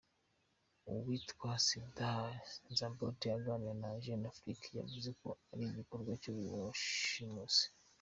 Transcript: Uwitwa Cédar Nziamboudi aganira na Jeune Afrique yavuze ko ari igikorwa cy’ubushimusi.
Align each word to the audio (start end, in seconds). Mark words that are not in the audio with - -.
Uwitwa 0.91 1.51
Cédar 1.65 2.25
Nziamboudi 2.69 3.27
aganira 3.37 3.73
na 3.81 3.89
Jeune 4.03 4.25
Afrique 4.33 4.67
yavuze 4.79 5.09
ko 5.19 5.27
ari 5.51 5.63
igikorwa 5.67 6.11
cy’ubushimusi. 6.21 7.63